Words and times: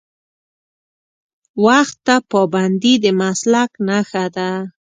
وخت 1.65 1.97
ته 2.05 2.15
پابندي 2.31 2.93
د 3.03 3.05
مسلک 3.19 3.71
نښه 3.87 4.25
ده. 4.35 4.51